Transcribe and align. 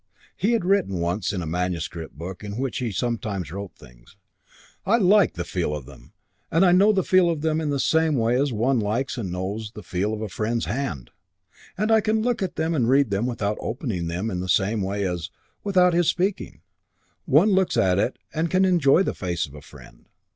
He 0.35 0.53
had 0.53 0.65
written 0.65 0.97
once 0.99 1.31
in 1.31 1.43
a 1.43 1.45
manuscript 1.45 2.17
book 2.17 2.43
in 2.43 2.57
which 2.57 2.79
he 2.79 2.91
sometimes 2.91 3.51
wrote 3.51 3.75
things, 3.75 4.17
"I 4.83 4.97
like 4.97 5.33
the 5.33 5.43
feel 5.43 5.75
of 5.75 5.85
them 5.85 6.13
and 6.49 6.65
I 6.65 6.71
know 6.71 6.91
the 6.91 7.03
feel 7.03 7.29
of 7.29 7.41
them 7.41 7.61
in 7.61 7.69
the 7.69 7.79
same 7.79 8.15
way 8.15 8.41
as 8.41 8.51
one 8.51 8.79
likes 8.79 9.15
and 9.15 9.31
knows 9.31 9.73
the 9.75 9.83
feel 9.83 10.11
of 10.11 10.21
a 10.23 10.27
friend's 10.27 10.65
hand. 10.65 11.11
And 11.77 11.91
I 11.91 12.01
can 12.01 12.23
look 12.23 12.41
at 12.41 12.55
them 12.55 12.73
and 12.73 12.89
read 12.89 13.11
them 13.11 13.27
without 13.27 13.59
opening 13.61 14.07
them 14.07 14.31
in 14.31 14.39
the 14.39 14.49
same 14.49 14.81
way 14.81 15.05
as, 15.07 15.29
without 15.63 15.93
his 15.93 16.07
speaking, 16.09 16.61
one 17.25 17.51
looks 17.51 17.77
at 17.77 18.17
and 18.33 18.49
can 18.49 18.65
enjoy 18.65 19.03
the 19.03 19.13
face 19.13 19.45
of 19.45 19.53
a 19.53 19.61
friend. 19.61 20.07